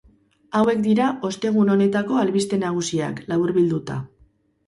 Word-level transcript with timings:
Hauek 0.59 0.79
dira 0.85 1.09
ostegun 1.27 1.69
honetako 1.75 2.17
albiste 2.21 2.59
nagusiak, 2.63 3.23
laburbilduta. 3.33 3.99